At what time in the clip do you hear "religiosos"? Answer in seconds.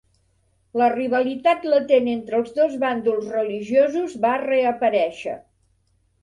3.35-4.17